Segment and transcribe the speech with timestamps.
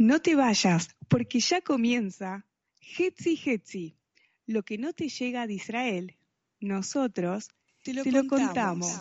[0.00, 2.46] No te vayas, porque ya comienza
[2.80, 3.98] Hetzi Hetzi.
[4.46, 6.16] Lo que no te llega de Israel,
[6.58, 7.50] nosotros
[7.84, 8.98] te lo, contamos.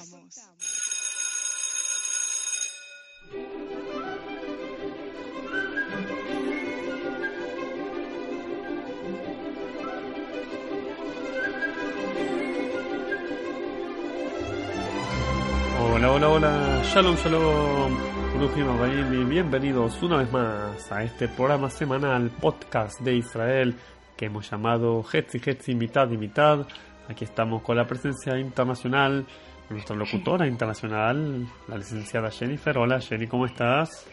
[15.80, 23.02] Hola, hola, hola, shalom, shalom, y bienvenidos una vez más a este programa semanal, podcast
[23.02, 23.76] de Israel,
[24.16, 26.66] que hemos llamado Hetzi Hetzi mitad y mitad.
[27.10, 29.26] Aquí estamos con la presencia internacional,
[29.70, 32.78] nuestra locutora internacional, la licenciada Jennifer.
[32.78, 34.08] Hola Jenny, ¿cómo estás?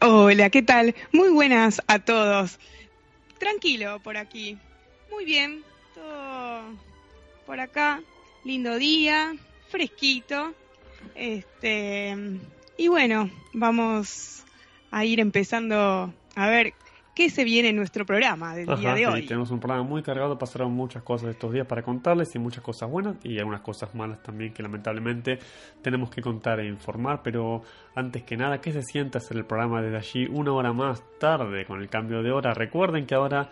[0.00, 0.96] Hola, ¿qué tal?
[1.12, 2.58] Muy buenas a todos.
[3.38, 4.58] Tranquilo por aquí.
[5.08, 5.62] Muy bien,
[5.94, 6.62] todo
[7.46, 8.00] por acá.
[8.42, 9.36] Lindo día,
[9.68, 10.52] fresquito.
[11.14, 12.40] Este,
[12.76, 14.44] y bueno, vamos
[14.90, 16.74] a ir empezando a ver
[17.14, 19.26] qué se viene en nuestro programa del día de hoy.
[19.26, 22.90] Tenemos un programa muy cargado, pasaron muchas cosas estos días para contarles y muchas cosas
[22.90, 25.38] buenas y algunas cosas malas también que lamentablemente
[25.82, 27.62] tenemos que contar e informar, pero
[27.94, 31.66] antes que nada, ¿qué se siente hacer el programa desde allí una hora más tarde
[31.66, 32.54] con el cambio de hora?
[32.54, 33.50] Recuerden que ahora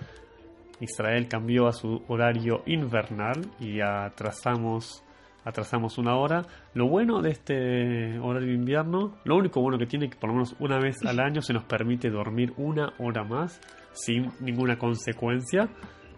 [0.80, 5.02] Israel cambió a su horario invernal y atrasamos
[5.48, 6.44] atrasamos una hora.
[6.74, 10.28] Lo bueno de este horario de invierno, lo único bueno que tiene es que por
[10.28, 13.60] lo menos una vez al año se nos permite dormir una hora más
[13.92, 15.68] sin ninguna consecuencia,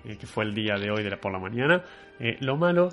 [0.05, 1.83] eh, que fue el día de hoy de la, por la mañana.
[2.19, 2.89] Eh, lo malo,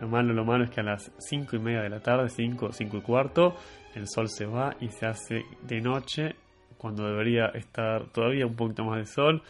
[0.00, 2.72] lo malo, lo malo es que a las cinco y media de la tarde, cinco,
[2.72, 3.54] cinco y cuarto,
[3.94, 6.34] el sol se va y se hace de noche
[6.78, 9.42] cuando debería estar todavía un poquito más de sol.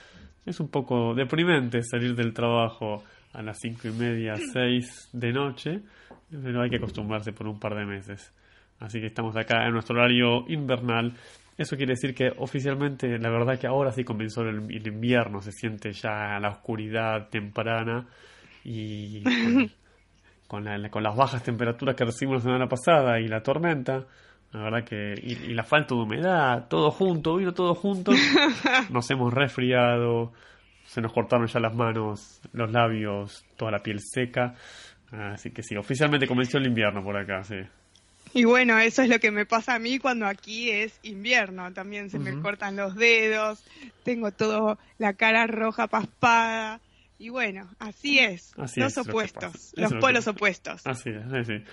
[0.44, 5.80] Es un poco deprimente salir del trabajo a las cinco y media, seis de noche,
[6.30, 8.32] pero hay que acostumbrarse por un par de meses.
[8.78, 11.14] Así que estamos acá en nuestro horario invernal.
[11.56, 15.92] Eso quiere decir que oficialmente, la verdad que ahora sí comenzó el, invierno, se siente
[15.92, 18.06] ya la oscuridad temprana
[18.64, 19.22] y
[20.48, 24.06] con, con, las bajas temperaturas que recibimos la semana pasada y la tormenta,
[24.52, 28.12] la verdad que, y, y la falta de humedad, todo junto, vino todo junto,
[28.90, 30.32] nos hemos resfriado,
[30.92, 34.54] se nos cortaron ya las manos, los labios, toda la piel seca.
[35.10, 37.56] Así que sí, oficialmente comenzó el invierno por acá, sí.
[38.34, 41.72] Y bueno, eso es lo que me pasa a mí cuando aquí es invierno.
[41.72, 43.64] También se me cortan los dedos,
[44.04, 46.80] tengo todo la cara roja paspada.
[47.18, 48.52] Y bueno, así es.
[48.76, 50.86] los opuestos, los polos opuestos.
[50.86, 51.64] Así es, sí.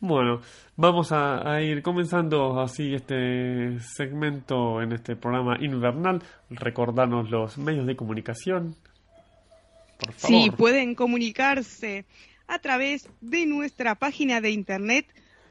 [0.00, 0.40] Bueno,
[0.76, 6.22] vamos a, ir comenzando así este segmento en este programa invernal.
[6.50, 8.76] Recordarnos los medios de comunicación.
[9.98, 10.42] Por favor.
[10.42, 12.04] Sí, pueden comunicarse
[12.46, 15.06] a través de nuestra página de internet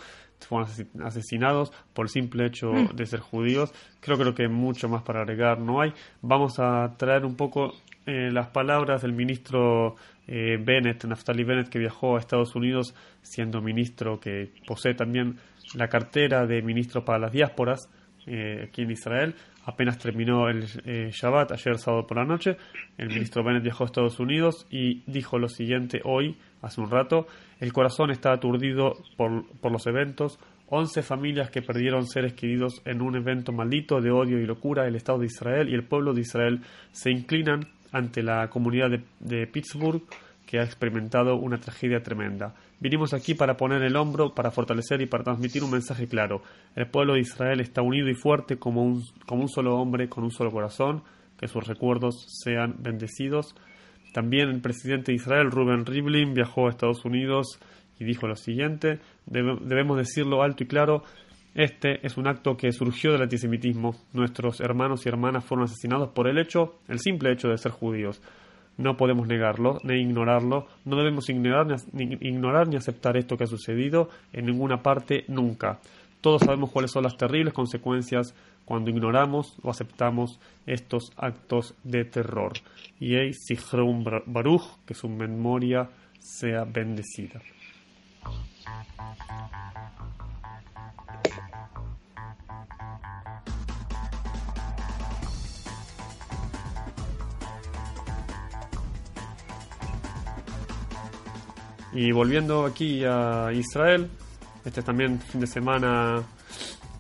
[0.47, 0.69] fueron
[1.05, 2.95] asesinados por el simple hecho mm.
[2.95, 3.73] de ser judíos.
[4.01, 5.93] Creo, creo que mucho más para agregar no hay.
[6.21, 7.73] Vamos a traer un poco
[8.07, 14.21] eh, las palabras del ministro Bennett, Naftali Bennett, que viajó a Estados Unidos siendo ministro
[14.21, 15.37] que posee también
[15.75, 17.89] la cartera de ministro para las diásporas
[18.21, 22.57] aquí en Israel apenas terminó el eh, Shabbat, ayer sábado por la noche,
[22.99, 27.27] el ministro Bennett viajó a Estados Unidos y dijo lo siguiente hoy, hace un rato,
[27.61, 30.39] el corazón está aturdido por, por los eventos,
[30.75, 34.97] 11 familias que perdieron seres queridos en un evento maldito de odio y locura, el
[34.97, 36.61] Estado de Israel y el pueblo de Israel
[36.93, 38.89] se inclinan ante la comunidad
[39.21, 40.03] de, Pittsburgh
[40.47, 42.55] que ha experimentado una tragedia tremenda.
[42.83, 46.43] Vinimos aquí para poner el hombro, para fortalecer y para transmitir un mensaje claro.
[46.75, 50.25] El pueblo de Israel está unido y fuerte como un, como un solo hombre, con
[50.25, 51.05] un solo corazón.
[51.39, 53.55] Que sus recuerdos sean bendecidos.
[54.13, 57.61] También el presidente de Israel, Ruben Rivlin, viajó a Estados Unidos
[58.01, 61.05] y dijo lo siguiente, debemos decirlo alto y claro,
[61.55, 63.95] este es un acto que surgió del antisemitismo.
[64.13, 68.21] Nuestros hermanos y hermanas fueron asesinados por el hecho, el simple hecho de ser judíos.
[68.83, 70.67] No podemos negarlo ni ignorarlo.
[70.85, 75.79] No debemos ignorar ni, ignorar ni aceptar esto que ha sucedido en ninguna parte nunca.
[76.21, 78.35] Todos sabemos cuáles son las terribles consecuencias
[78.65, 82.55] cuando ignoramos o aceptamos estos actos de terror.
[82.99, 85.89] Y Sichrum Baruch, que su memoria
[86.19, 87.41] sea bendecida.
[101.93, 104.09] Y volviendo aquí a Israel,
[104.65, 106.23] este también fin de semana,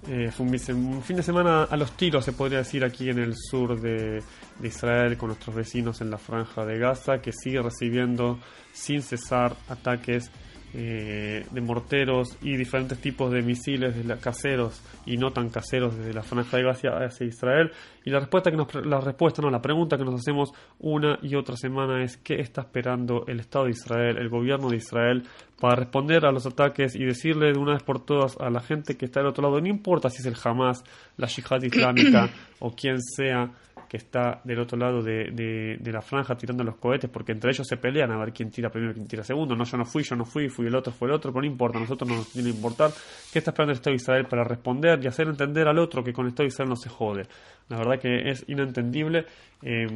[0.08, 3.34] eh, fue un, fin de semana a los tiros, se podría decir, aquí en el
[3.36, 4.22] sur de,
[4.58, 8.38] de Israel, con nuestros vecinos en la franja de Gaza, que sigue recibiendo
[8.72, 10.30] sin cesar ataques
[10.74, 16.14] eh, de morteros y diferentes tipos de misiles de caseros y no tan caseros desde
[16.14, 17.70] la franja de Gaza hacia Israel.
[18.04, 21.34] Y la respuesta que nos, la respuesta no, la pregunta que nos hacemos una y
[21.34, 25.24] otra semana es qué está esperando el Estado de Israel, el gobierno de Israel,
[25.60, 28.96] para responder a los ataques y decirle de una vez por todas a la gente
[28.96, 30.82] que está del otro lado, no importa si es el Hamas,
[31.16, 32.30] la Yihad Islámica
[32.60, 33.50] o quien sea,
[33.92, 35.32] que está del otro lado de,
[35.78, 38.70] de, la franja tirando los cohetes, porque entre ellos se pelean a ver quién tira
[38.70, 39.54] primero quién tira segundo.
[39.54, 41.46] No, yo no fui, yo no fui, fui el otro, fue el otro, pero no
[41.46, 42.90] importa, a nosotros no nos tiene que importar.
[43.30, 46.14] ¿Qué está esperando el Estado de Israel para responder y hacer entender al otro que
[46.14, 47.24] con el Estado de Israel no se jode?
[47.68, 49.26] La verdad que es inentendible.
[49.60, 49.86] Eh,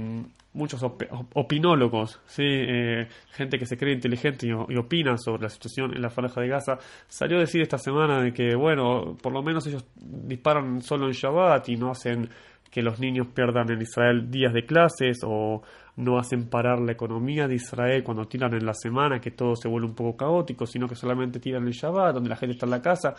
[0.52, 0.82] muchos
[1.34, 2.44] opinólogos, ¿sí?
[2.44, 6.40] Eh, gente que se cree inteligente y, y, opina sobre la situación en la franja
[6.40, 6.78] de Gaza,
[7.08, 11.12] salió a decir esta semana de que, bueno, por lo menos ellos disparan solo en
[11.12, 12.28] Shabbat y no hacen
[12.70, 15.62] que los niños pierdan en Israel días de clases o
[15.96, 19.68] no hacen parar la economía de Israel cuando tiran en la semana, que todo se
[19.68, 22.70] vuelve un poco caótico, sino que solamente tiran el Shabbat, donde la gente está en
[22.70, 23.14] la casa.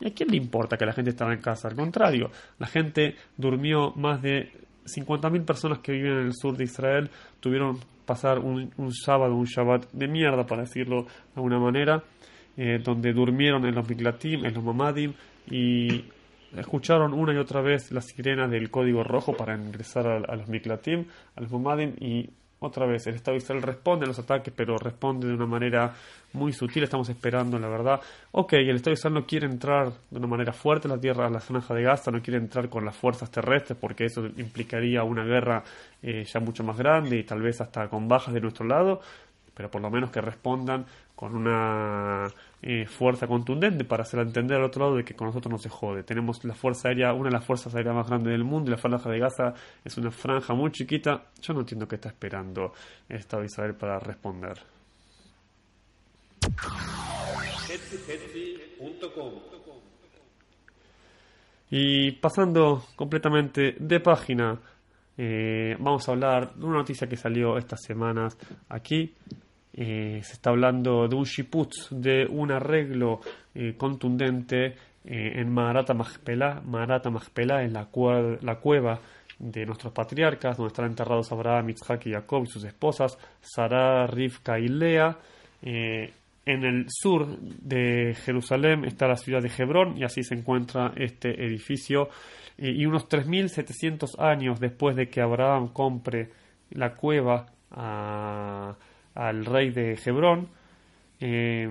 [0.00, 1.68] ¿Y a quién le importa que la gente esté en casa?
[1.68, 4.50] Al contrario, la gente durmió más de
[4.84, 7.10] 50.000 personas que viven en el sur de Israel,
[7.40, 12.02] tuvieron pasar un, un sábado, un Shabbat de mierda, para decirlo de alguna manera,
[12.56, 15.12] eh, donde durmieron en los Miklatim, en los Mamadim,
[15.50, 16.04] y
[16.60, 21.06] escucharon una y otra vez la sirena del código rojo para ingresar a, los Miklatim,
[21.34, 24.78] a los Mumadim, y otra vez el Estado de Israel responde a los ataques, pero
[24.78, 25.94] responde de una manera
[26.32, 26.82] muy sutil.
[26.82, 28.00] Estamos esperando, la verdad.
[28.32, 31.26] Ok, el Estado de Israel no quiere entrar de una manera fuerte a la tierra,
[31.26, 35.02] a la franja de Gaza, no quiere entrar con las fuerzas terrestres, porque eso implicaría
[35.04, 35.62] una guerra
[36.02, 39.00] eh, ya mucho más grande y tal vez hasta con bajas de nuestro lado
[39.56, 40.84] pero por lo menos que respondan
[41.16, 42.28] con una
[42.60, 45.70] eh, fuerza contundente para hacer entender al otro lado de que con nosotros no se
[45.70, 46.02] jode.
[46.02, 48.76] Tenemos la fuerza aérea, una de las fuerzas aéreas más grandes del mundo, y la
[48.76, 51.24] franja de Gaza es una franja muy chiquita.
[51.40, 52.74] Yo no entiendo qué está esperando
[53.08, 54.58] el Estado de Israel para responder.
[61.70, 64.60] Y pasando completamente de página,
[65.16, 68.36] eh, vamos a hablar de una noticia que salió estas semanas
[68.68, 69.14] aquí
[69.78, 73.20] eh, se está hablando de un shiputz, de un arreglo
[73.54, 74.74] eh, contundente
[75.04, 76.62] eh, en Maharata Machpelah.
[76.64, 77.86] Maharata Machpelah es la,
[78.40, 78.98] la cueva
[79.38, 84.58] de nuestros patriarcas, donde están enterrados Abraham, Isaac y Jacob y sus esposas, Sarah, Rivka
[84.58, 85.18] y Lea.
[85.62, 91.44] en el sur de Jerusalén está la ciudad de Hebrón y así se encuentra este
[91.44, 92.08] edificio.
[92.56, 96.30] y unos 3.700 años después de que Abraham compre
[96.70, 98.74] la cueva a
[99.16, 100.48] al rey de Hebrón.
[101.18, 101.68] Eh,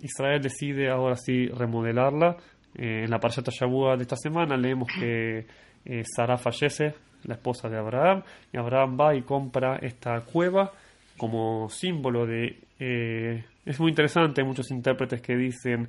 [0.00, 2.36] Israel decide ahora sí remodelarla.
[2.76, 5.46] Eh, en la Parashata Shabua de esta semana leemos que
[5.84, 8.22] eh, Sara fallece, la esposa de Abraham,
[8.52, 10.72] y Abraham va y compra esta cueva
[11.16, 12.58] como símbolo de...
[13.64, 15.88] es muy interesante, hay muchos intérpretes que dicen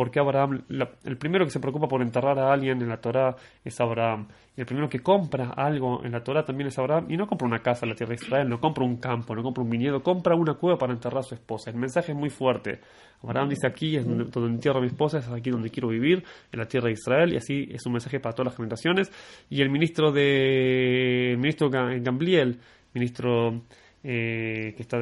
[0.00, 0.62] porque Abraham,
[1.04, 4.28] el primero que se preocupa por enterrar a alguien en la Torah es Abraham.
[4.56, 7.04] Y el primero que compra algo en la Torah también es Abraham.
[7.10, 9.42] Y no compra una casa en la tierra de Israel, no compra un campo, no
[9.42, 11.68] compra un viñedo, compra una cueva para enterrar a su esposa.
[11.68, 12.80] El mensaje es muy fuerte.
[13.22, 16.58] Abraham dice aquí es donde, entierro a mi esposa, es aquí donde quiero vivir, en
[16.58, 17.34] la tierra de Israel.
[17.34, 19.12] Y así es un mensaje para todas las generaciones.
[19.50, 22.58] Y el ministro de el ministro Gambliel,
[22.94, 23.64] ministro
[24.02, 24.98] eh, que está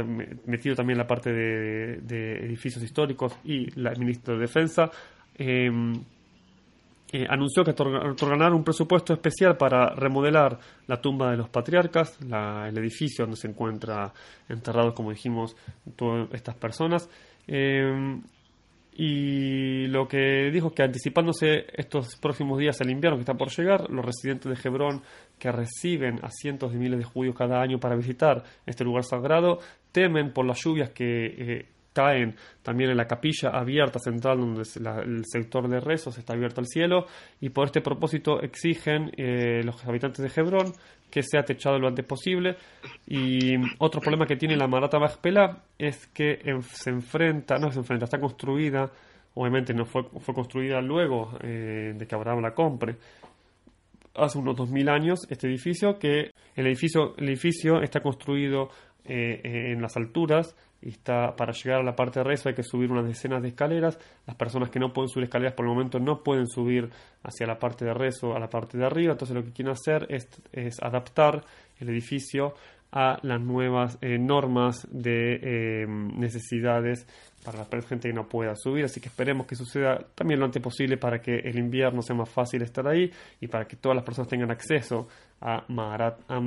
[0.46, 4.90] metido también en la parte de, edificios históricos y la, el ministro de Defensa,
[5.36, 5.94] em,
[7.10, 12.76] eh, anunció que otorgará un presupuesto especial para remodelar la tumba de los patriarcas, el
[12.76, 14.10] edificio donde se encuentran
[14.48, 15.56] enterrados, como dijimos,
[15.96, 17.08] todas estas personas.
[17.46, 18.20] Eh,
[19.00, 23.48] y lo que dijo es que anticipándose estos próximos días al invierno que está por
[23.48, 25.02] llegar, los residentes de Hebrón
[25.38, 29.60] que reciben a cientos de miles de judíos cada año para visitar este lugar sagrado
[29.92, 31.66] temen por las lluvias que eh,
[31.98, 36.68] caen también en la capilla abierta central donde el sector de rezos está abierto al
[36.68, 37.06] cielo
[37.40, 40.72] y por este propósito exigen eh, los habitantes de Hebrón
[41.10, 42.56] que sea techado lo antes posible.
[43.08, 46.38] Y otro problema que tiene la Marata Bajpela es que
[46.70, 48.88] se enfrenta, no se enfrenta, está construida
[49.34, 52.96] obviamente no fue, fue construida luego eh, de que Abraham la compre
[54.14, 58.68] hace unos 2000 años este edificio que el edificio, el edificio está construido
[59.04, 62.90] eh, en las alturas está para llegar a la parte de rezo hay que subir
[62.90, 63.98] unas decenas de escaleras.
[64.26, 66.88] Las personas que no pueden subir escaleras por el momento no pueden subir
[67.22, 69.12] hacia la parte de rezo, a la parte de arriba.
[69.12, 71.44] Entonces lo que quieren hacer es, adaptar
[71.78, 72.54] el edificio
[72.90, 77.06] a las nuevas eh, normas de eh, necesidades
[77.44, 78.84] para la gente que no pueda subir.
[78.84, 82.30] Así que esperemos que suceda también lo antes posible para que el invierno sea más
[82.30, 85.08] fácil estar ahí y para que todas las personas tengan acceso
[85.40, 86.40] a Maharat a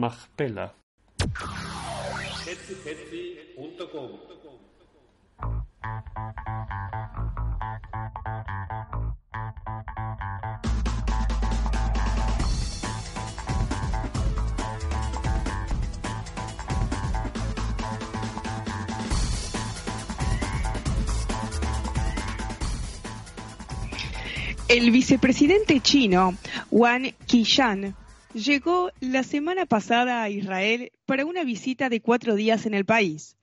[24.68, 26.36] El vicepresidente chino,
[26.70, 27.96] Wang Qishan,
[28.34, 33.36] llegó la semana pasada a Israel para una visita de cuatro días en el país,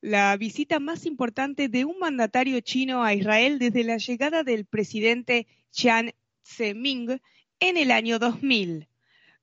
[0.00, 5.46] la visita más importante de un mandatario chino a Israel desde la llegada del presidente
[5.70, 6.12] Chiang
[6.44, 7.20] Zemin
[7.60, 8.88] en el año 2000.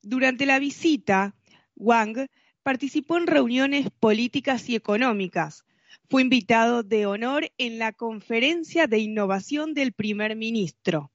[0.01, 1.35] Durante la visita,
[1.75, 2.27] Wang
[2.61, 5.65] participó en reuniones políticas y económicas.
[6.09, 11.11] Fue invitado de honor en la conferencia de innovación del primer ministro.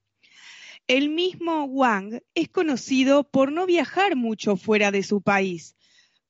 [0.86, 5.76] El mismo Wang es conocido por no viajar mucho fuera de su país,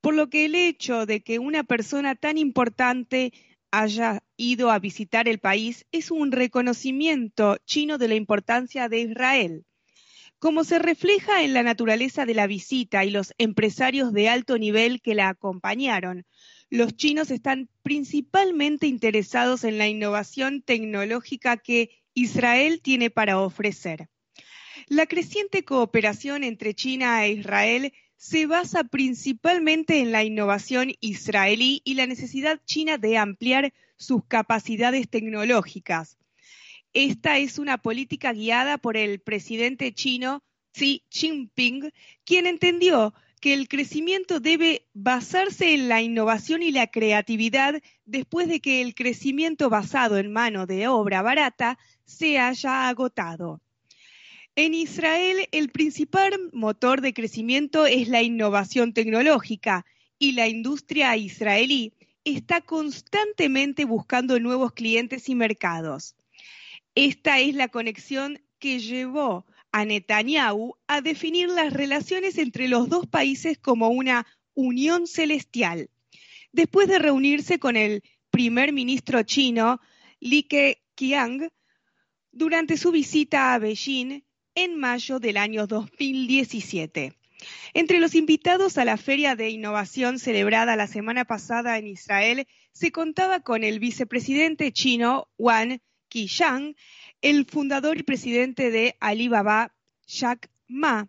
[0.08, 3.34] por lo que el hecho de que una persona tan importante
[3.70, 9.66] haya ido a visitar el país es un reconocimiento chino de la importancia de Israel.
[10.38, 15.02] Como se refleja en la naturaleza de la visita y los empresarios de alto nivel
[15.02, 16.24] que la acompañaron,
[16.70, 24.08] los chinos están principalmente interesados en la innovación tecnológica que Israel tiene para ofrecer.
[24.86, 31.94] La creciente cooperación entre China e Israel se basa principalmente en la innovación israelí y
[31.94, 36.18] la necesidad china de ampliar sus capacidades tecnológicas.
[36.92, 41.92] Esta es una política guiada por el presidente chino Xi Jinping,
[42.24, 48.58] quien entendió que el crecimiento debe basarse en la innovación y la creatividad después de
[48.60, 53.60] que el crecimiento basado en mano de obra barata se haya agotado.
[54.60, 59.86] En Israel, el principal motor de crecimiento es la innovación tecnológica
[60.18, 61.92] y la industria israelí
[62.24, 66.16] está constantemente buscando nuevos clientes y mercados.
[66.96, 73.06] Esta es la conexión que llevó a Netanyahu a definir las relaciones entre los dos
[73.06, 75.88] países como una unión celestial.
[76.50, 79.78] Después de reunirse con el primer ministro chino,
[80.18, 81.48] Li Keqiang,
[82.32, 84.24] durante su visita a Beijing,
[84.64, 87.12] en mayo del año 2017.
[87.74, 92.90] Entre los invitados a la Feria de Innovación celebrada la semana pasada en Israel se
[92.90, 96.74] contaba con el vicepresidente chino Wang Qishan,
[97.22, 99.72] el fundador y presidente de Alibaba,
[100.08, 101.08] Jack Ma,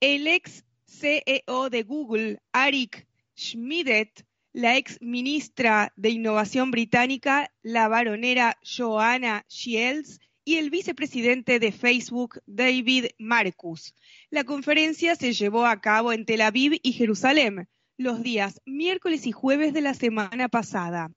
[0.00, 4.22] el ex CEO de Google, Arik Schmidt,
[4.54, 12.40] la ex ministra de Innovación británica, la baronera Joanna Shields, y el vicepresidente de Facebook,
[12.46, 13.94] David Marcus.
[14.30, 19.32] La conferencia se llevó a cabo en Tel Aviv y Jerusalén los días miércoles y
[19.32, 21.12] jueves de la semana pasada.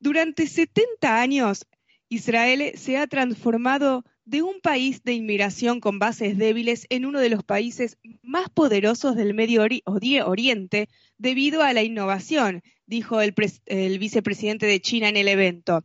[0.00, 1.66] Durante 70 años,
[2.08, 7.28] Israel se ha transformado de un país de inmigración con bases débiles en uno de
[7.28, 13.36] los países más poderosos del Medio Oriente debido a la innovación, dijo el,
[13.66, 15.84] el vicepresidente de China en el evento.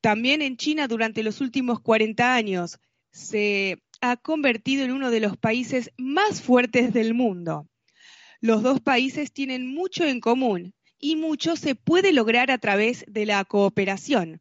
[0.00, 2.78] También en China durante los últimos 40 años
[3.10, 7.66] se ha convertido en uno de los países más fuertes del mundo.
[8.40, 13.26] Los dos países tienen mucho en común y mucho se puede lograr a través de
[13.26, 14.40] la cooperación,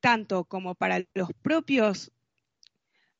[0.00, 2.10] tanto como para los propios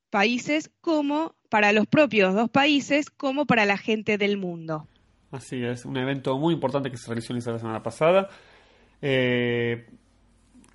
[0.09, 4.87] países como para los propios dos países como para la gente del mundo.
[5.31, 8.29] Así es, un evento muy importante que se realizó en la semana pasada.
[9.01, 9.85] Eh,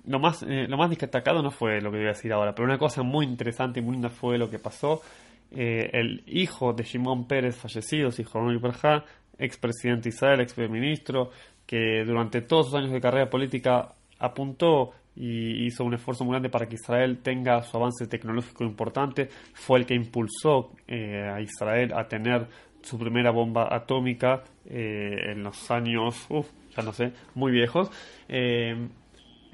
[0.05, 2.65] lo más, eh, lo más destacado no fue lo que voy a decir ahora, pero
[2.65, 5.01] una cosa muy interesante y muy linda fue lo que pasó.
[5.51, 9.03] Eh, el hijo de Shimon Pérez fallecido, de ex
[9.37, 11.29] expresidente de Israel, ex ministro,
[11.65, 16.49] que durante todos sus años de carrera política apuntó y hizo un esfuerzo muy grande
[16.49, 21.93] para que Israel tenga su avance tecnológico importante, fue el que impulsó eh, a Israel
[21.93, 22.47] a tener
[22.81, 26.27] su primera bomba atómica en los años,
[26.75, 27.89] ya no sé, muy viejos.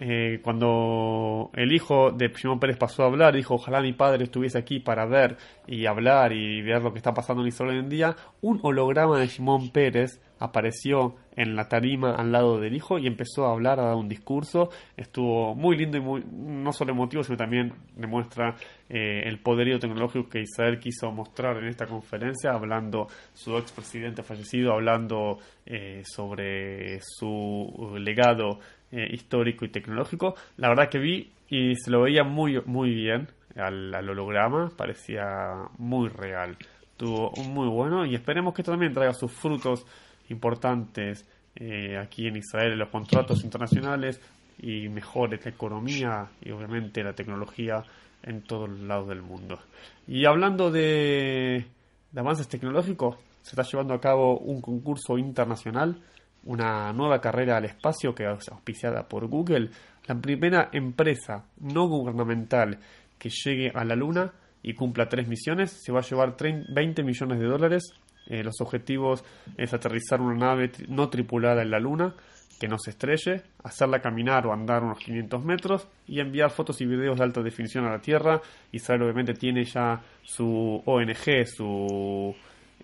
[0.02, 4.58] Eh, cuando el hijo de Simón Pérez pasó a hablar, dijo, ojalá mi padre estuviese
[4.58, 5.36] aquí para ver
[5.68, 9.20] y hablar y ver lo que está pasando en Israel hoy en día, un holograma
[9.20, 13.80] de Simón Pérez apareció en la tarima al lado del hijo y empezó a hablar,
[13.80, 14.70] a dar un discurso.
[14.96, 18.56] Estuvo muy lindo y muy, no solo emotivo, sino también demuestra
[18.88, 24.74] eh, el poderío tecnológico que Israel quiso mostrar en esta conferencia, hablando su expresidente fallecido,
[24.74, 28.60] hablando eh, sobre su legado
[28.92, 30.36] eh, histórico y tecnológico.
[30.58, 36.10] La verdad que vi y se lo veía muy, muy bien al, holograma, parecía muy
[36.10, 36.58] real.
[36.98, 39.86] Tuvo un muy bueno y esperemos que también traiga sus frutos
[40.30, 44.22] importantes eh, aquí en Israel en los contratos internacionales
[44.62, 47.84] y mejore la economía y obviamente la tecnología
[48.24, 49.60] en todos lados del mundo.
[50.08, 51.66] Y hablando de,
[52.12, 56.02] de avances tecnológicos, se está llevando a cabo un concurso internacional
[56.46, 59.70] una nueva carrera al espacio que es auspiciada por Google,
[60.08, 62.80] la primera empresa no gubernamental
[63.18, 67.40] que llegue a la Luna y cumpla tres misiones, se va a llevar 20 millones
[67.40, 67.84] de dólares.
[68.28, 69.24] Eh, los objetivos
[69.58, 72.16] es aterrizar una nave no tripulada en la Luna,
[72.60, 76.86] que no se estrelle, hacerla caminar o andar unos 500 metros y enviar fotos y
[76.86, 78.42] videos de alta definición a la Tierra.
[78.72, 82.36] Israel obviamente tiene ya su ONG, su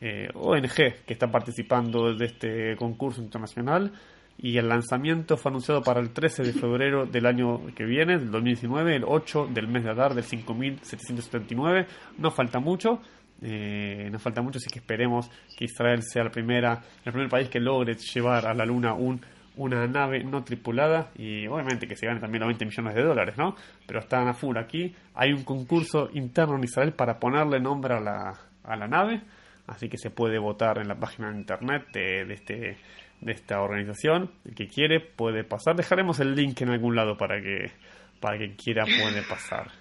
[0.02, 0.75] eh, ONG
[1.06, 3.92] que está participando de este concurso internacional
[4.38, 8.32] y el lanzamiento fue anunciado para el 13 de febrero del año que viene, del
[8.32, 11.88] 2019, el 8 del mes de Adar del 5779.
[12.18, 13.01] No falta mucho,
[13.42, 17.62] eh, falta mucho, así que esperemos que Israel sea la primera, el primer país que
[17.62, 19.22] logre llevar a la Luna un,
[19.55, 23.38] una nave no tripulada y obviamente que se gane también los 20 millones de dólares,
[23.38, 23.55] ¿no?
[23.88, 24.94] Pero están a full aquí.
[25.14, 28.34] Hay un concurso interno en Israel para ponerle nombre a la,
[28.66, 29.22] a la nave
[29.68, 32.78] así que se puede votar en la página de internet de, este
[33.22, 34.32] de esta organización.
[34.46, 35.75] El que quiere puede pasar.
[35.75, 37.72] Dejaremos el link en algún lado para que
[38.20, 39.72] para quien quiera puede pasar.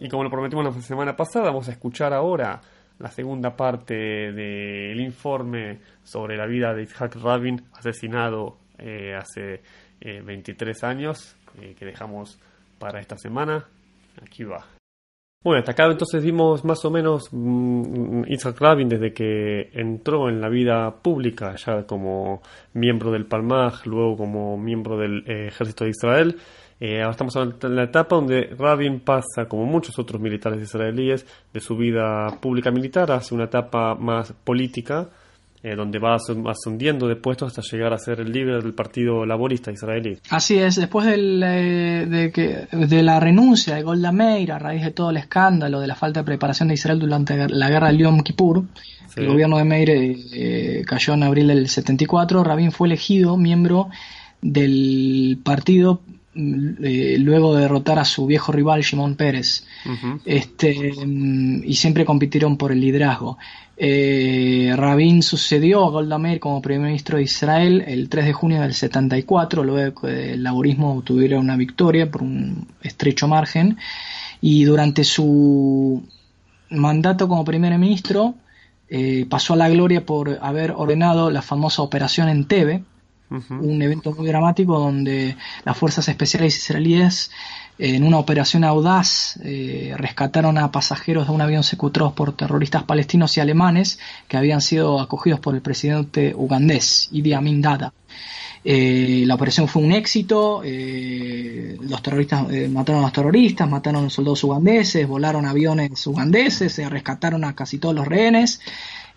[0.00, 2.60] Y como lo prometimos la semana pasada vamos a escuchar ahora
[2.98, 9.62] la segunda parte del informe sobre la vida de Isaac Rabin asesinado eh, hace
[10.00, 12.38] 23 eh, años eh, que dejamos
[12.78, 13.66] para esta semana.
[14.22, 14.77] Aquí va
[15.44, 20.40] bueno, hasta acá entonces vimos más o menos mmm, Isaac Rabin desde que entró en
[20.40, 22.42] la vida pública, ya como
[22.74, 26.36] miembro del Palmaj, luego como miembro del eh, Ejército de Israel.
[26.80, 31.60] Eh, ahora estamos en la etapa donde Rabin pasa, como muchos otros militares israelíes, de
[31.60, 35.08] su vida pública militar hacia una etapa más política,
[35.62, 39.72] eh, donde va ascendiendo de puestos hasta llegar a ser el líder del Partido Laborista
[39.72, 40.16] Israelí.
[40.30, 44.84] Así es, después del, eh, de, que, de la renuncia de Golda Meir a raíz
[44.84, 47.98] de todo el escándalo de la falta de preparación de Israel durante la guerra del
[47.98, 48.64] Yom Kippur,
[49.16, 53.88] el gobierno de Meir eh, cayó en abril del 74, Rabin fue elegido miembro
[54.40, 56.00] del partido
[56.34, 59.64] luego de derrotar a su viejo rival Shimon Pérez
[60.24, 63.38] este, mm, y siempre compitieron por el liderazgo.
[63.80, 68.60] Eh, Rabin sucedió a Golda Meir como primer ministro de Israel el 3 de junio
[68.60, 73.78] del 74, luego que el laborismo tuviera una victoria por un estrecho margen,
[74.40, 76.02] y durante su
[76.70, 78.34] mandato como primer ministro
[78.88, 82.82] eh, pasó a la gloria por haber ordenado la famosa operación en Tebe,
[83.30, 87.30] un evento muy dramático donde las fuerzas especiales israelíes
[87.78, 93.36] en una operación audaz eh, rescataron a pasajeros de un avión secuestrados por terroristas palestinos
[93.36, 97.92] y alemanes que habían sido acogidos por el presidente ugandés Idi Amin Dada.
[98.64, 104.04] Eh, la operación fue un éxito, eh, los terroristas mataron a los terroristas, mataron a
[104.04, 108.60] los soldados ugandeses, volaron aviones ugandeses, se rescataron a casi todos los rehenes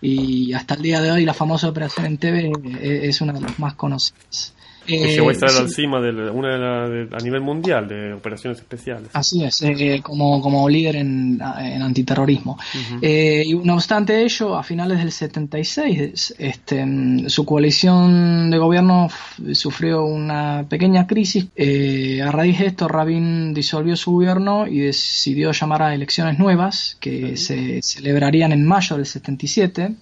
[0.02, 3.58] y hasta el día de hoy la famosa operación en TV es una de las
[3.58, 4.52] más conocidas.
[4.86, 9.10] Que llegó a estar encima de una a nivel mundial de operaciones especiales.
[9.12, 12.58] Así es, eh, como, como líder en, en antiterrorismo.
[13.00, 16.86] Eh, y no obstante ello, a finales del 76, este,
[17.28, 19.08] su coalición de gobierno
[19.52, 21.46] sufrió una pequeña crisis.
[21.56, 26.96] Eh, a raíz de esto, Rabin disolvió su gobierno y decidió llamar a elecciones nuevas
[27.00, 29.94] que se celebrarían en mayo del 77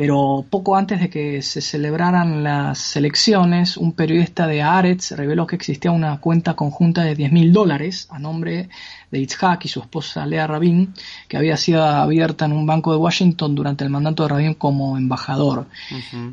[0.00, 5.56] pero poco antes de que se celebraran las elecciones, un periodista de Aretz reveló que
[5.56, 8.70] existía una cuenta conjunta de 10.000 dólares a nombre
[9.10, 10.94] de Itzhak y su esposa Lea Rabin,
[11.28, 14.96] que había sido abierta en un banco de Washington durante el mandato de Rabin como
[14.96, 15.66] embajador.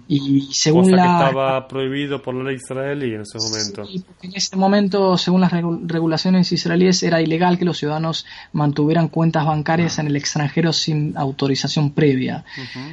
[0.08, 1.04] Y según la...
[1.04, 3.86] que estaba prohibido por la ley israelí en ese momento.
[3.86, 9.08] Sí, porque en ese momento, según las regulaciones israelíes, era ilegal que los ciudadanos mantuvieran
[9.08, 12.46] cuentas bancarias en el extranjero sin autorización previa.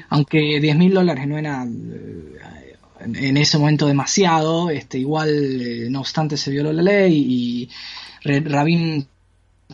[0.08, 6.36] Aunque 10.000 dólares no era eh, en ese momento demasiado, este, igual, eh, no obstante,
[6.36, 7.70] se violó la ley y
[8.24, 9.06] Rabin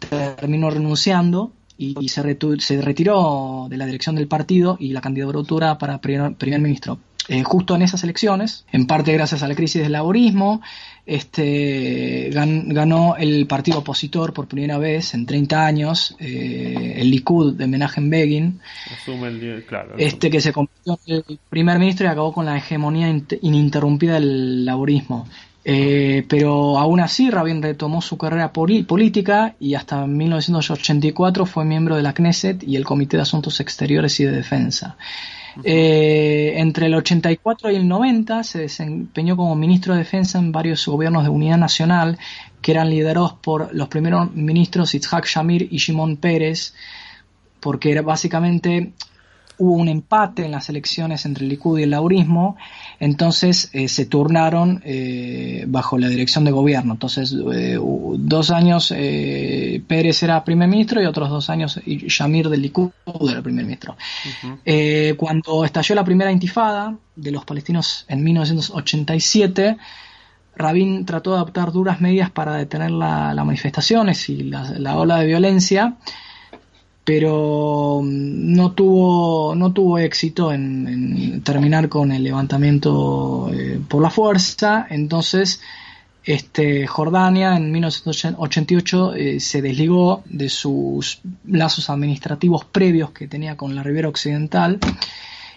[0.01, 6.01] terminó renunciando y, se, se, retiró de la dirección del partido y la candidatura para
[6.01, 6.99] primer, primer ministro.
[7.29, 10.63] Eh, justo en esas elecciones, en parte gracias a la crisis del laborismo,
[11.07, 17.67] este, ganó el partido opositor por primera vez en 30 años, eh, el Likud de
[17.67, 18.61] Menachem Begin,
[19.97, 23.09] este, que se convirtió en el primer ministro y acabó con la hegemonía
[23.43, 25.29] ininterrumpida del laborismo.
[25.63, 32.03] Eh, pero aún así Rabin retomó su carrera política y hasta 1984 fue miembro de
[32.03, 34.97] la Knesset y el Comité de Asuntos Exteriores y de Defensa.
[35.65, 40.87] Eh, entre el 84 y el 90 se desempeñó como ministro de Defensa en varios
[40.87, 42.19] gobiernos de unidad nacional
[42.63, 46.75] que eran liderados por los primeros ministros Itzhak Shamir y Shimon Pérez,
[47.59, 48.93] porque era básicamente
[49.61, 52.57] hubo un empate en las elecciones entre el Likud y el Laurismo,
[52.99, 56.95] entonces eh, se turnaron eh, bajo la dirección de gobierno.
[56.95, 62.91] Entonces, eh, dos años Pérez era primer ministro y otros dos años Shamir del Likud
[63.31, 63.97] era primer ministro.
[65.19, 69.77] cuando estalló la primera intifada de los palestinos en 1987,
[70.57, 75.97] Rabin trató de adoptar duras medidas para detener las manifestaciones y la ola de violencia
[77.05, 84.11] pero mm, no tuvo, no tuvo éxito en, terminar con el levantamiento eh, por la
[84.11, 85.61] fuerza, entonces
[86.25, 93.75] este, Jordania en 1988 eh, se desligó de sus lazos administrativos previos que tenía con
[93.75, 94.79] la Ribera Occidental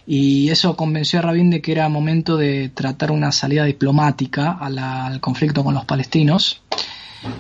[0.06, 5.20] y eso convenció a Rabin de que era momento de tratar una salida diplomática al
[5.22, 6.62] conflicto con los palestinos.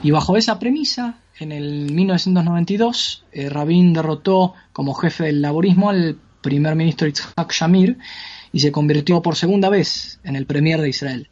[0.01, 6.17] Y bajo esa premisa, en el 1992, eh, Rabin derrotó como jefe del laborismo al
[6.41, 7.97] primer ministro Yitzhak Shamir
[8.51, 11.29] y se convirtió por segunda vez en el premier de Israel.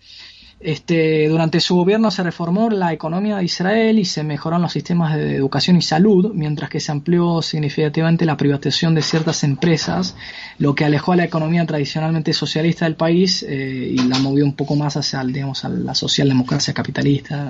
[0.63, 5.15] Este, durante su gobierno se reformó la economía de Israel y se mejoraron los sistemas
[5.15, 10.15] de educación y salud, mientras que se amplió significativamente la privatización de ciertas empresas,
[10.59, 14.53] lo que alejó a la economía tradicionalmente socialista del país eh, y la movió un
[14.53, 17.49] poco más hacia digamos, a la socialdemocracia capitalista.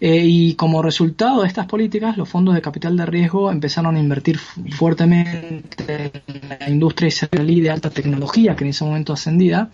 [0.00, 4.00] Eh, y como resultado de estas políticas, los fondos de capital de riesgo empezaron a
[4.00, 9.68] invertir fuertemente en la industria israelí de alta tecnología, que en ese momento ascendía,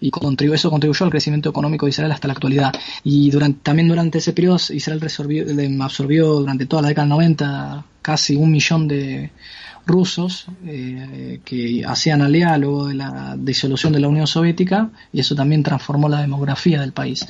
[0.00, 2.72] y contribuyó, eso contribuyó al crecimiento económico de Israel hasta la actualidad.
[3.04, 5.44] Y durante, también durante ese periodo Israel resolvió,
[5.84, 9.30] absorbió durante toda la década del 90 casi un millón de
[9.86, 15.34] rusos eh, que hacían alea luego de la disolución de la Unión Soviética y eso
[15.34, 17.26] también transformó la demografía del país.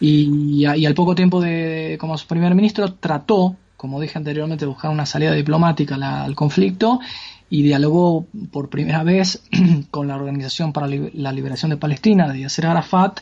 [0.00, 4.90] Y, y al poco tiempo de como primer ministro trató, como dije anteriormente, de buscar
[4.90, 7.00] una salida diplomática al conflicto
[7.48, 9.42] y dialogó por primera vez
[9.90, 13.20] con la Organización para la Liberación de Palestina de Yasser Arafat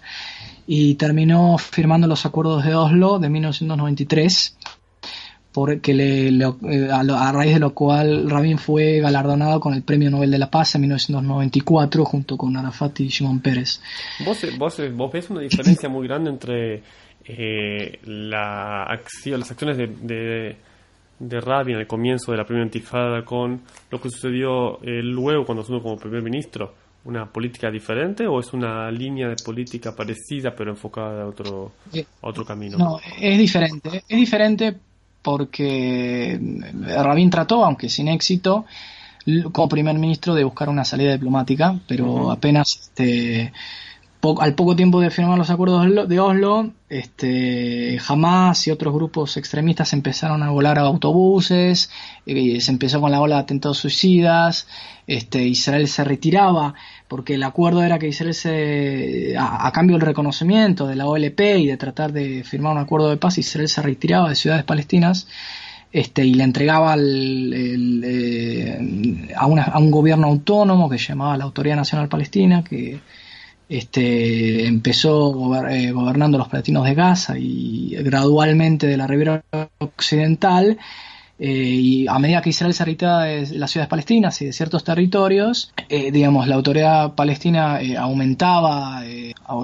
[0.66, 4.56] y terminó firmando los acuerdos de Oslo de 1993
[5.52, 10.30] porque le, eh, a, raíz de lo cual Rabin fue galardonado con el Premio Nobel
[10.30, 13.80] de la Paz en 1994 junto con Arafat y Shimon Pérez.
[14.24, 16.82] ¿Vos, vos, vos ves una diferencia muy grande entre
[17.24, 20.56] eh, la acción, las acciones de
[21.20, 25.82] Rabin al comienzo de la primera intifada con lo que sucedió eh, luego cuando asumió
[25.82, 26.74] como primer ministro?
[27.04, 31.72] ¿Una política diferente o es una línea de política parecida pero enfocada a otro,
[32.22, 32.78] otro camino?
[32.78, 34.02] No, es diferente.
[34.08, 34.74] Es diferente
[35.20, 36.38] porque
[36.82, 38.64] Rabin trató, aunque sin éxito,
[39.52, 43.52] como primer ministro de buscar una salida diplomática, pero apenas este,
[44.40, 49.92] al poco tiempo de firmar los acuerdos de Oslo, este, Hamas y otros grupos extremistas
[49.92, 51.90] empezaron a volar a autobuses,
[52.24, 54.66] eh, se empezó con la ola de atentados suicidas,
[55.06, 56.74] este, Israel se retiraba
[57.06, 61.66] porque el acuerdo era que Israel se, a, cambio del reconocimiento de la OLP y
[61.66, 65.28] de tratar de firmar un acuerdo de paz, Israel se retiraba de ciudades palestinas
[65.92, 67.68] este, y le entregaba eh,
[69.36, 73.00] a, a, un gobierno autónomo que se llamaba la Autoridad Nacional Palestina, que
[73.68, 75.32] este, empezó
[75.68, 79.42] eh, gobernando los palestinos de Gaza y gradualmente de la ribera
[79.78, 80.78] occidental
[81.36, 84.84] eh, y a medida que Israel se retiraba de las ciudades palestinas y de ciertos
[84.84, 89.02] territorios, eh, digamos, la autoridad palestina eh, aumentaba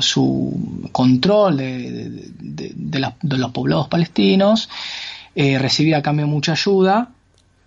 [0.00, 4.68] su control de, los poblados palestinos,
[5.34, 7.10] recibía a cambio mucha ayuda,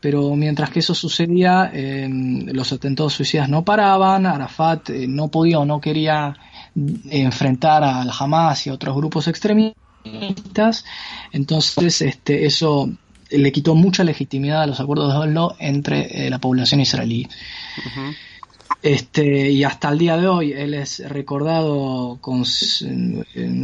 [0.03, 5.79] pero mientras que eso sucedía, los atentados suicidas no paraban, Arafat no podía o no
[5.79, 6.35] quería
[7.09, 10.83] enfrentar al Hamas y a otros grupos extremistas,
[11.31, 12.91] entonces este, eso
[13.31, 17.29] le quitó mucha legitimidad a los acuerdos de Oslo entre eh, la población israelí.
[18.81, 22.43] Este, y hasta el día de hoy él es recordado con,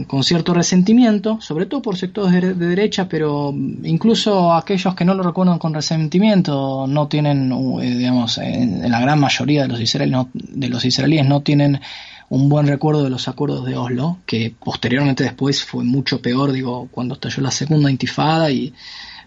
[0.07, 5.23] con cierto resentimiento, sobre todo por sectores de, derecha, pero incluso aquellos que no lo
[5.23, 10.69] recuerdan con resentimiento no tienen, eh, digamos, en, la gran mayoría de los, israelíes, de
[10.69, 11.81] los israelíes no tienen
[12.29, 16.87] un buen recuerdo de los acuerdos de Oslo, que posteriormente después fue mucho peor, digo,
[16.91, 18.73] cuando estalló la segunda intifada y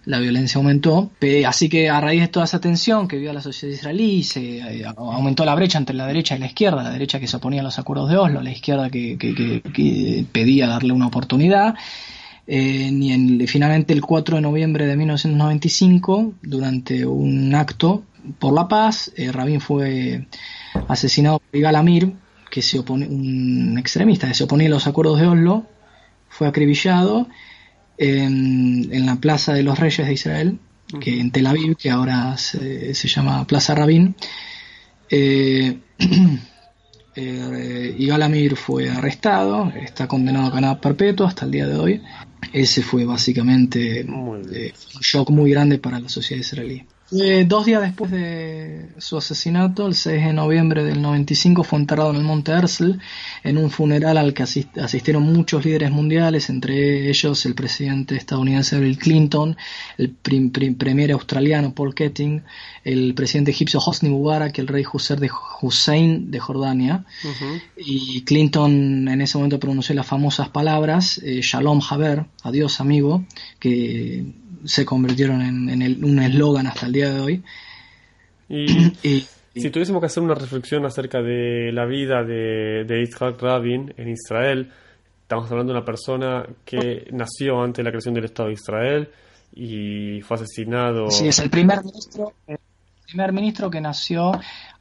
[0.04, 1.10] la violencia aumentó.
[1.46, 4.84] Así que a raíz de toda esa tensión que vio la sociedad israelí, se eh,
[4.96, 7.64] aumentó la brecha entre la derecha y la izquierda, la derecha que se oponía a
[7.64, 11.74] los acuerdos de Oslo, la izquierda que, pedía darle una oportunidad.
[12.46, 18.02] Eh, y finalmente el 4 de noviembre de 1995, durante un acto
[18.38, 20.26] por la paz, eh, Rabin fue
[20.88, 22.12] asesinado por Igal Amir,
[22.50, 25.66] que se opone, un extremista que se oponía a los acuerdos de Oslo,
[26.28, 27.28] fue acribillado
[27.98, 30.58] en, la Plaza de los Reyes de Israel,
[31.00, 34.14] que en Tel Aviv, que ahora se, llama Plaza Rabin.
[35.10, 35.78] Eh,
[37.14, 42.02] eh fue arrestado, está condenado a cadena perpetua hasta el día de hoy.
[42.52, 44.42] Ese fue básicamente eh, un
[45.00, 46.84] shock muy grande para la sociedad israelí.
[47.14, 52.10] Eh, dos días después de su asesinato, el 6 de noviembre del 95, fue enterrado
[52.10, 52.98] en el Monte Herzl
[53.44, 58.96] en un funeral al que asistieron muchos líderes mundiales, entre ellos el presidente estadounidense Bill
[58.96, 59.58] Clinton,
[59.98, 60.10] el
[60.78, 62.44] premier australiano Paul Keating,
[62.82, 64.84] el presidente egipcio Hosni Mubarak el rey
[65.60, 67.04] Hussein de Jordania.
[67.76, 73.24] Y Clinton en ese momento pronunció las famosas palabras eh, Shalom Haber, adiós amigo,
[73.58, 74.24] que
[74.64, 77.44] se convirtieron en, un eslogan hasta el día de hoy.
[79.54, 83.92] Y, si tuviésemos que hacer una reflexión acerca de la vida de, de Yitzhak Rabin
[83.98, 84.72] en Israel,
[85.20, 89.10] estamos hablando de una persona que nació antes de la creación del Estado de Israel
[89.54, 91.10] y fue asesinado.
[91.10, 92.58] Sí, es el primer ministro, el
[93.06, 94.32] primer ministro que nació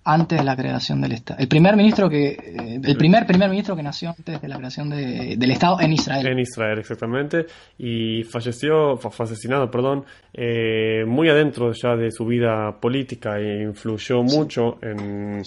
[0.04, 1.40] antes de la creación del Estado.
[1.40, 4.90] El primer ministro que eh, el primer primer ministro que nació antes de la creación
[4.90, 6.26] del Estado en Israel.
[6.26, 7.46] En Israel, exactamente.
[7.78, 14.24] Y falleció, fue asesinado, perdón, eh, muy adentro ya de su vida política e influyó
[14.24, 15.44] mucho en,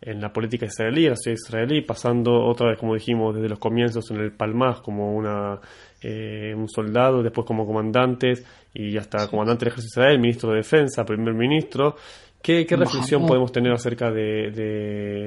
[0.00, 4.08] en la política israelí, la ciudad israelí, pasando otra vez, como dijimos, desde los comienzos
[4.10, 5.58] en el Palmaz como una
[6.02, 10.56] eh, un soldado, después como comandantes y hasta comandante del ejército de Israel, ministro de
[10.56, 11.96] defensa, primer ministro
[12.42, 14.50] ¿Qué, reflexión podemos tener acerca de,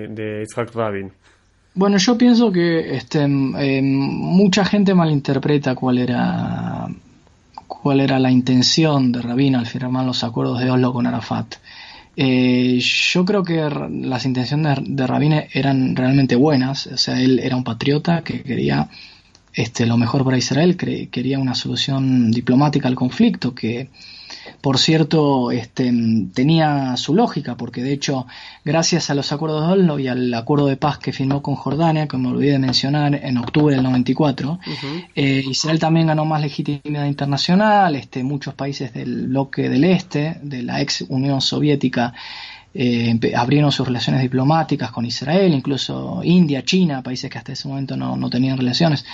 [0.10, 1.12] de, Isaac Rabin?
[1.74, 6.88] Bueno, yo pienso que este, mucha gente malinterpreta cuál era
[7.68, 11.56] cuál era la intención de Rabin al firmar los acuerdos de Oslo con Arafat.
[12.18, 16.88] Eh, yo creo que las intenciones de, Rabin eran realmente buenas.
[16.88, 18.90] O sea, él era un patriota que quería
[19.54, 23.90] este, lo mejor para Israel, quería una solución diplomática al conflicto que
[24.62, 25.92] por cierto, este,
[26.34, 28.28] tenía su lógica, porque de hecho,
[28.66, 32.08] gracias a los acuerdos de Oslo y al acuerdo de paz que firmó con Jordania,
[32.08, 34.60] que me olvidé de mencionar, en octubre del 94,
[35.16, 40.64] eh, Israel también ganó más legitimidad internacional, este, muchos países del bloque del este, de
[40.64, 42.14] la ex Unión Soviética,
[42.72, 47.98] eh, abrieron sus relaciones diplomáticas con Israel, incluso India, China, países que hasta ese momento
[47.98, 49.06] no, tenían relaciones.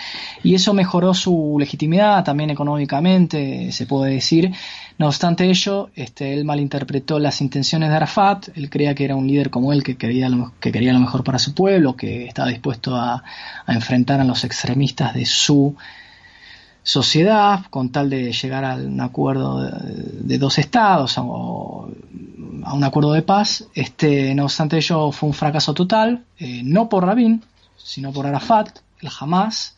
[0.44, 4.52] Y eso mejoró su legitimidad también económicamente, se puede decir.
[4.98, 9.28] No obstante ello, este, él malinterpretó las intenciones de Arafat, él creía que era un
[9.28, 13.24] líder como él que quería lo, mejor para su pueblo, que estaba dispuesto a
[13.68, 15.76] enfrentar a los extremistas de su
[16.86, 21.90] sociedad con tal de llegar a un acuerdo de, dos estados o
[22.64, 23.68] a un acuerdo de paz.
[23.74, 27.44] Este, no obstante ello fue un fracaso total, eh, no por Rabin,
[27.76, 29.76] sino por Arafat, el Hamas,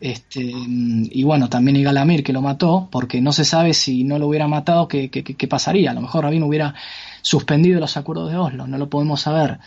[0.00, 4.18] este, y bueno, también el Galamir que lo mató, porque no se sabe si no
[4.18, 5.90] lo hubiera matado, qué, qué, pasaría.
[5.90, 6.74] A lo mejor Rabin hubiera
[7.22, 9.60] suspendido los acuerdos de Oslo, no lo podemos saber.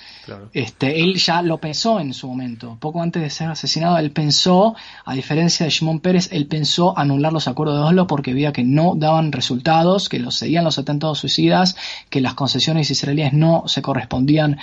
[0.53, 2.77] Este, él ya lo pensó en su momento.
[2.79, 7.31] Poco antes de ser asesinado, él pensó, a diferencia de Shimon Pérez, él pensó anular
[7.33, 11.19] los acuerdos de Oslo porque veía que no daban resultados, que los seguían los atentados
[11.19, 11.75] suicidas,
[12.09, 14.59] que las concesiones israelíes no se correspondían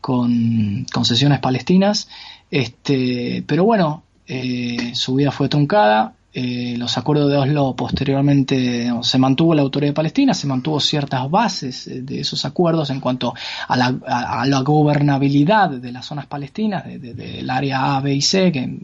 [0.00, 2.08] con concesiones palestinas.
[2.50, 6.14] Este, pero bueno, eh, su vida fue truncada.
[6.32, 11.86] Eh, los acuerdos de Oslo posteriormente se mantuvo la autoridad palestina, se mantuvo ciertas bases
[11.86, 13.34] eh, de esos acuerdos en cuanto
[13.66, 18.78] a la, gobernabilidad de las zonas palestinas, del área A, B y C, que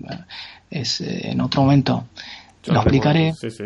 [0.71, 2.05] es en otro momento
[2.67, 3.35] lo explicaré.
[3.35, 3.65] Sí, sí.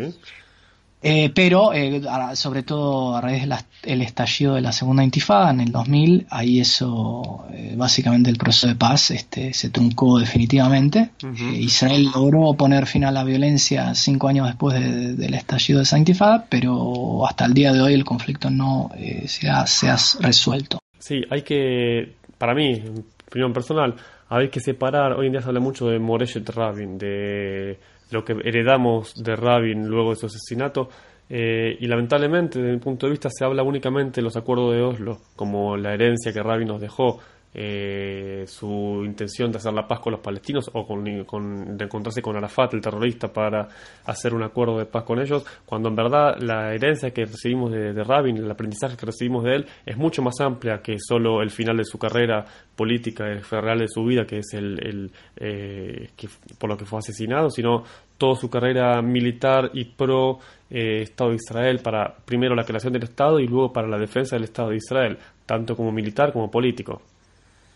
[1.01, 2.01] Eh, pero eh,
[2.33, 3.47] sobre todo a raíz
[3.83, 8.67] del estallido de la segunda intifada en el 2000, ahí eso, eh, básicamente el proceso
[8.67, 11.11] de paz este, se truncó definitivamente.
[11.53, 16.45] Israel logró poner fin a la violencia cinco años después del estallido de esa intifada,
[16.49, 18.91] pero hasta el día de hoy el conflicto no
[19.25, 20.79] se ha, se, ha, resuelto.
[20.97, 22.83] Sí, hay que, para mí,
[23.25, 23.95] opinión personal,
[24.27, 27.79] hay que separar, hoy en día se habla mucho de Moreshet Rabin, de
[28.11, 30.89] lo que heredamos de Rabin luego de su asesinato.
[31.29, 34.81] Eh, y lamentablemente, desde mi punto de vista, se habla únicamente de los acuerdos de
[34.81, 37.19] Oslo, como la herencia que Rabin nos dejó,
[37.53, 42.35] eh, su intención de hacer la paz con los palestinos o con, de encontrarse con
[42.35, 43.67] Arafat, el terrorista, para
[44.05, 48.03] hacer un acuerdo de paz con ellos, cuando en verdad la herencia que recibimos de,
[48.03, 51.77] Rabin, el aprendizaje que recibimos de él, es mucho más amplia que solo el final
[51.77, 56.69] de su carrera política, el real de su vida, que es el, eh, que, por
[56.69, 57.83] lo que fue asesinado, sino
[58.17, 63.03] toda su carrera militar y pro eh, Estado de Israel para primero la creación del
[63.03, 67.01] Estado y luego para la defensa del Estado de Israel, tanto como militar como político.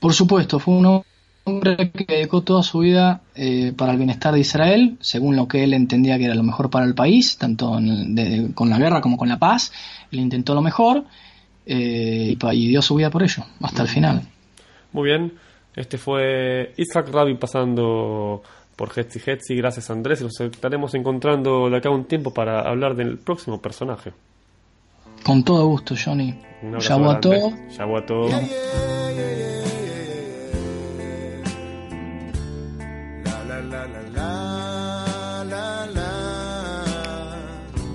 [0.03, 1.01] Por supuesto, fue un
[1.45, 5.63] hombre que dedicó toda su vida eh, para el bienestar de Israel, según lo que
[5.63, 7.79] él entendía que era lo mejor para el país, tanto
[8.53, 9.71] con la guerra como con la paz.
[10.11, 11.05] Él intentó lo mejor
[11.65, 14.23] eh, y, dio su vida por ello, hasta el final.
[14.91, 15.35] Muy bien,
[15.73, 18.43] este fue Isaac Rabin pasando
[18.75, 19.55] por Hetzi Hetzi.
[19.55, 24.11] Gracias Andrés y nos estaremos encontrando de acá un tiempo para hablar del próximo personaje.
[25.23, 26.37] Con todo gusto, Johnny.
[26.81, 27.31] Shabuato.
[27.69, 28.27] Shabuato.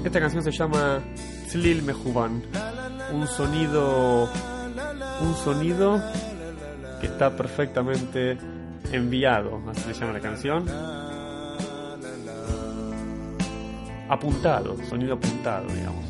[0.09, 1.03] Esta canción se llama
[1.49, 2.43] Tzlil Mejuban,
[3.13, 4.31] un sonido,
[5.21, 6.03] un sonido
[6.99, 8.39] que está perfectamente
[8.91, 10.65] enviado, así se llama la canción.
[14.09, 16.07] Apuntado, sonido apuntado, digamos.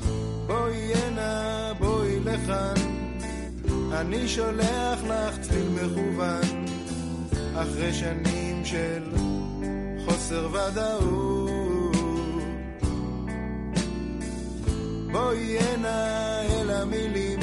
[15.19, 17.39] בואי הנה אל המילים,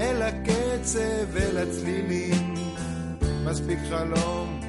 [0.00, 2.54] אל הקצב, אל הצלילים,
[3.44, 4.60] מספיק חלום,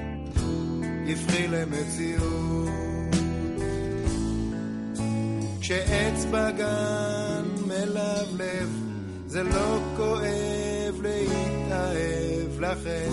[1.06, 2.70] יפחי למציאות.
[5.62, 8.70] כשעץ בגן מלבלב,
[9.28, 13.12] זה לא כואב להתאהב לכן,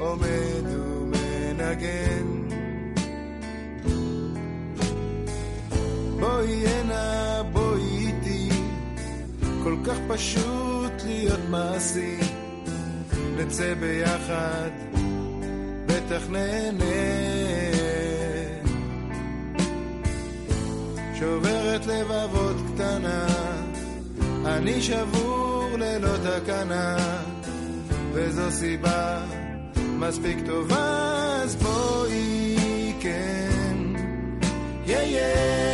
[0.00, 2.33] עומד ומנגן.
[6.24, 8.48] בואי הנה, בואי איתי,
[9.62, 12.18] כל כך פשוט להיות מעשי,
[13.36, 14.70] נצא ביחד,
[15.86, 16.84] בטח נהנה.
[21.18, 23.26] שוברת לבבות קטנה,
[24.46, 26.96] אני שבור ללא תקנה,
[28.12, 29.20] וזו סיבה
[29.98, 33.34] מספיק טובה, אז בואי כן.
[34.86, 35.73] Yeah, yeah, yeah,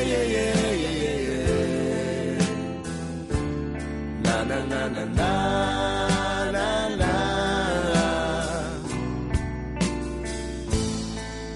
[4.39, 4.85] la, la, la.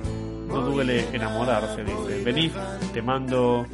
[0.47, 2.23] no duele enamorarse, dice.
[2.23, 2.51] Vení,
[2.93, 3.65] te mando,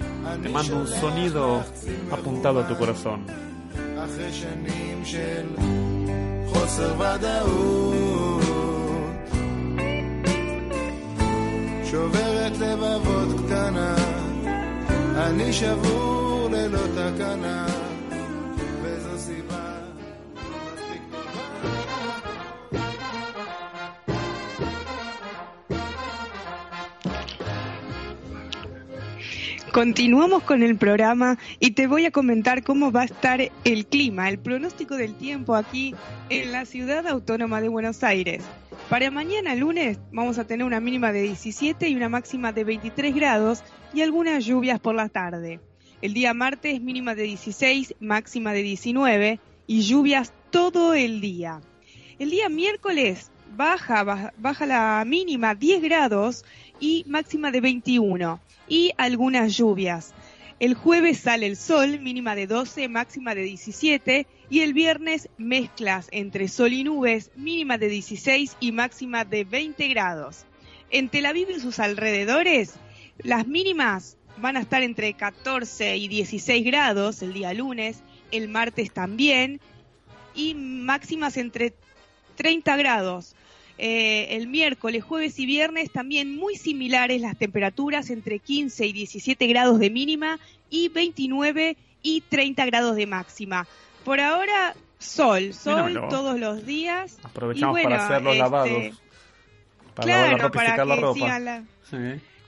[0.42, 1.64] te mando un sonido
[2.12, 3.26] apuntado a tu corazón.
[11.96, 13.96] שוברת לבבות קטנה,
[15.16, 17.66] אני שבור ללא תקנה,
[29.73, 34.29] Continuamos con el programa y te voy a comentar cómo va a estar el clima,
[34.29, 35.95] el pronóstico del tiempo aquí
[36.29, 38.43] en la ciudad autónoma de Buenos Aires.
[38.89, 43.15] Para mañana lunes vamos a tener una mínima de 17 y una máxima de 23
[43.15, 43.63] grados
[43.95, 45.61] y algunas lluvias por la tarde.
[46.03, 51.61] El día martes mínima de 16, máxima de 19 y lluvias todo el día.
[52.19, 56.45] El día miércoles baja, baja la mínima 10 grados
[56.81, 58.41] y máxima de 21
[58.71, 60.15] y algunas lluvias.
[60.61, 66.09] El jueves sale el sol, mínima de 12, máxima de 17, y el viernes mezclas
[66.13, 70.47] entre sol y nubes, mínima de 16 y máxima de 20 grados.
[70.91, 72.75] En Tel Aviv y sus alrededores,
[73.19, 78.93] las mínimas van a estar entre 14 y 16 grados el día lunes, el martes
[78.93, 79.61] también,
[80.35, 81.75] y máximas entre
[82.37, 83.35] 30 grados.
[83.83, 89.47] Eh, el miércoles, jueves y viernes también muy similares las temperaturas entre 15 y 17
[89.47, 93.67] grados de mínima y 29 y 30 grados de máxima.
[94.05, 97.17] Por ahora, sol, sol todos los días.
[97.23, 99.03] Aprovechamos para hacer los este, lavados.
[99.95, 101.63] Para claro, la ropa para la ropa.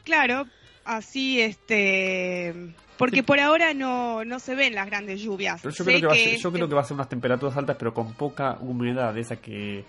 [0.04, 0.46] Claro,
[0.84, 5.62] así este porque por ahora no, no se ven las grandes lluvias.
[5.62, 8.58] yo, creo que, yo creo que va a ser unas temperaturas altas, pero con poca
[8.60, 9.86] humedad, esa que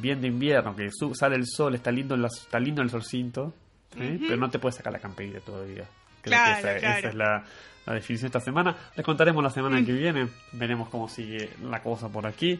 [0.00, 3.52] bien de invierno, que sale el sol, está lindo, está lindo el solcinto,
[3.90, 5.84] pero no te puedes sacar la camperita todavía.
[6.22, 7.44] Creo que esa, es la,
[7.86, 8.76] definición de esta semana.
[8.96, 12.58] Les contaremos la semana que viene, veremos cómo sigue la cosa por aquí.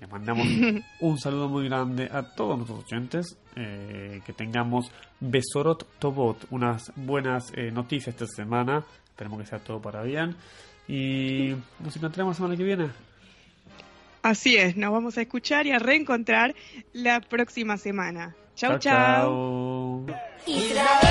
[0.00, 0.46] Les mandamos
[1.00, 3.38] un saludo muy grande a todos nuestros oyentes.
[3.54, 8.84] Eh, que tengamos Besorot Tobot, unas buenas eh, noticias esta semana.
[9.04, 10.34] Esperemos que sea todo para bien.
[10.88, 12.90] Y nos encontramos la semana que viene.
[14.22, 16.54] Así es, nos vamos a escuchar y a reencontrar
[16.92, 18.36] la próxima semana.
[18.54, 20.06] Chau, chau.
[20.46, 21.02] chau.